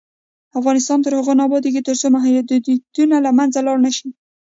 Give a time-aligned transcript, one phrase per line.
[0.59, 4.09] افغانستان تر هغو نه ابادیږي، ترڅو محرومیتونه له منځه لاړ نشي.